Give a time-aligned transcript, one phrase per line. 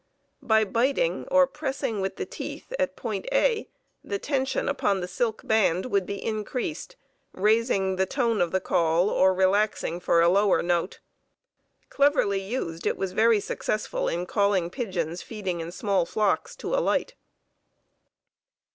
[0.41, 3.67] By biting or pressing with the teeth at (A) (A)
[4.03, 6.95] the tension upon the silk band would be increased,
[7.33, 11.01] raising the tone of the call or relaxing for a lower note.
[11.91, 17.13] Cleverly used, it was very successful in calling pigeons feeding in small flocks to alight.